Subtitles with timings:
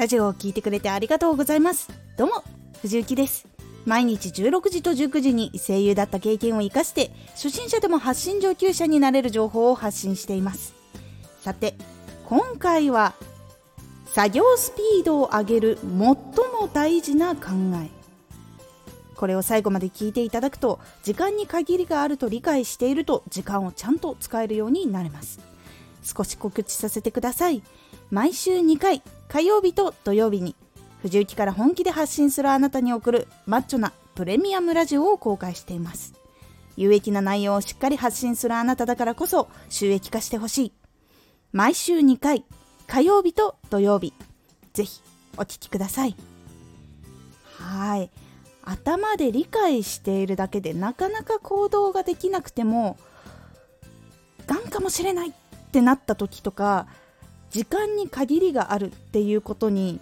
[0.00, 1.90] ラジオを聴いてくれてありがとうございます。
[2.16, 2.42] どうも
[2.80, 3.46] 藤幸です。
[3.84, 10.72] 毎日16時と19時に声優だった経験を生かして初心者でも発信上級者になれる情報を発信しています。
[11.42, 11.74] さて
[12.24, 13.12] 今回は
[14.06, 16.16] 作業スピードを上げる最も
[16.72, 17.50] 大事な考
[17.84, 17.90] え。
[19.16, 25.40] これを最後まで聞いていただくと時間に限りがあると理解していると時間をちゃんと使えるようになれます。
[26.02, 27.62] 少し告知させてください。
[28.10, 30.56] 毎週2回火曜日と土曜日に
[31.02, 36.14] 藤雪から本気で発信するあなたに送るマッチョなプレミアムラジオを公開しています。
[36.76, 40.72] 有益な内容をしっかり発信するあなただからこそ収益化してほしい。
[41.52, 42.44] 毎週2回
[42.86, 44.12] 火曜日と土曜日。
[44.72, 45.00] ぜひ
[45.36, 46.16] お聴きください。
[47.58, 48.10] はい。
[48.62, 52.98] 頭で理解しているだけでなかなか行動ができなくても
[54.46, 55.34] がんかもしれない。
[55.70, 56.88] ってなった時とか
[57.50, 60.00] 時間に限りがあるっていうことに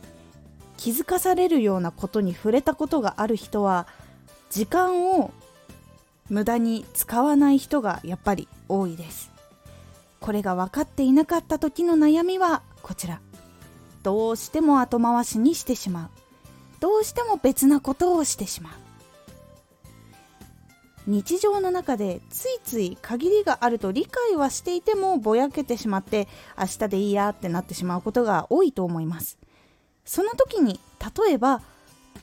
[0.78, 3.86] 気づかされるようなことに触れたことがある人は
[4.48, 5.30] 時間を
[6.30, 9.30] 無駄に使わない人がやっぱり多いです。
[10.20, 13.20] これが分かっていなかった時の悩みはこちら。
[14.02, 16.10] どうしても後回しにしてしまう。
[16.80, 18.72] どうしても別なことをしてしまう。
[21.08, 26.28] 日常の中でついつい限りがあると理解はしていてもぼやけてしまって
[26.58, 29.38] 明日でいいやってなってしまうことが多いと思います。
[30.04, 30.78] その時に
[31.26, 31.62] 例えば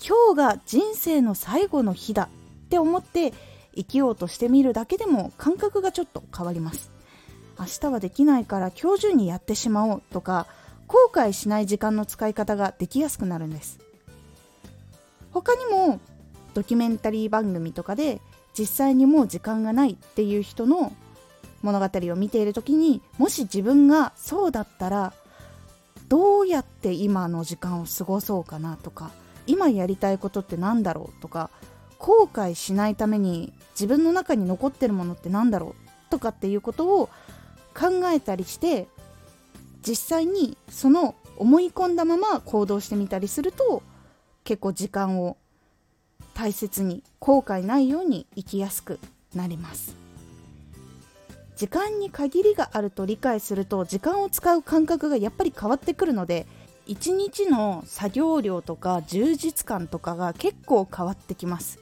[0.07, 2.29] 今日が人生の最後の日だ
[2.65, 3.33] って思って
[3.75, 6.91] 生きようとしてみるだけでも感覚がちょっと変わります。
[7.57, 10.45] 明日はできないから今日中にやってしまおうとか
[10.85, 13.79] 後悔しない時間の使い方ができやすくなるんです。
[15.31, 15.99] 他にも
[16.53, 18.21] ドキュメンタリー番組とかで
[18.57, 20.93] 実際にもう時間がないっていう人の
[21.61, 25.13] 物語を見ている時にもし自分がそうだったら
[26.07, 29.11] どうやって今の時間を過ごそうかなとか
[29.47, 31.49] 今やりたいことって何だろうとか
[31.97, 37.09] 後悔しないために自分の中に残ってるものって何だろうとかっていうことを
[37.73, 38.87] 考えたりして
[39.85, 43.83] 実際にその思い込んだまま行動してみたりすると
[44.43, 45.37] 結構時間を
[46.33, 48.99] 大切に後悔ないように生きやすく
[49.33, 49.95] なります。
[51.55, 56.45] 時間に限りがあると理解すると時間を使う感覚がやっぱり変わってくるので
[56.85, 61.79] 一日の作業量とか充実感とかが結構変わってきます。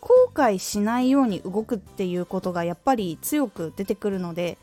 [0.00, 4.56] 後悔しないように動くっていうことがやっぱり強く出てくるので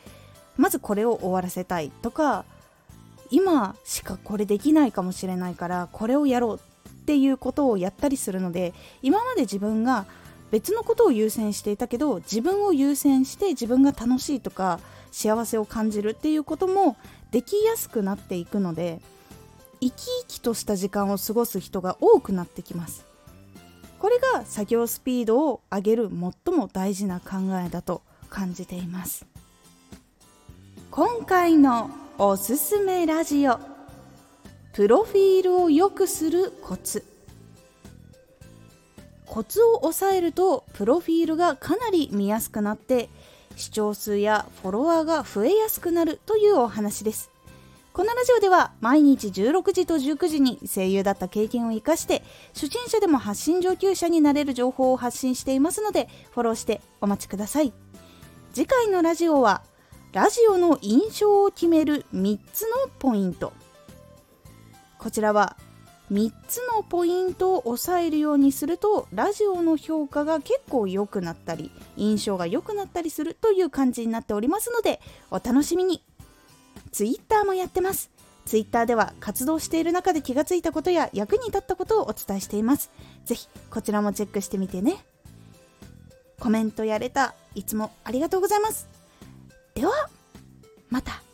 [0.57, 2.43] まずこれを終わらせたいとか
[3.29, 6.66] 今しかこれできないかもしれないからこれをやろうっ
[7.07, 10.05] ていうことをやったりするので今まで自分が
[10.51, 14.81] 別のことを優先していたけど自分を優先して自分が楽しいとか
[15.11, 16.97] 幸せを感じるっていうことも
[17.31, 18.99] できやすくなっていくので
[19.79, 23.05] 生き生きとした時間を過ごす人が多くなってきます。
[23.99, 29.25] これが作業スピードを上げる最も大事な考えだと感じています。
[30.91, 33.76] 今回のおすすめラジオ。
[34.77, 37.03] プロフィールを良くするコツ。
[39.25, 43.09] コツを押さえるとプロフィールがかなり見やすくなって
[43.55, 47.31] 視聴数やフォロワーが増えやすくなるというお話です。
[47.91, 52.21] このラジオでは毎日16時と19時に声優だった経験を生かして
[52.53, 57.73] 初心者でも発信上級者になれる情報を発信していますのでフォローしてお待ちください。
[58.53, 59.63] 次回のラジオは
[60.13, 62.67] ラジオの印象を決める3つの
[62.99, 63.51] ポイント。
[65.07, 65.55] こちらは
[66.11, 74.99] 3つのポイントを押さえるようにするとラジオの評価が結構良くなったり印象が良くなったりするという感じになっておりますので
[75.31, 76.03] お楽しみに。
[76.91, 78.11] Twitter もやってます。
[78.45, 82.91] Twitter では活動している中で気がついたことや役に立ったことをお伝えしています。
[83.23, 85.05] 是非こちらもチェックしてみてね。
[86.37, 88.89] コメントやれたいつもありがとうございます。
[89.73, 90.09] では
[90.89, 91.26] また。